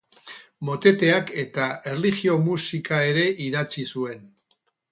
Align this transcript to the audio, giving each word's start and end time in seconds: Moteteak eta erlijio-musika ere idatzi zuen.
Moteteak 0.69 1.29
eta 1.41 1.67
erlijio-musika 1.93 3.03
ere 3.13 3.29
idatzi 3.49 3.87
zuen. 3.97 4.29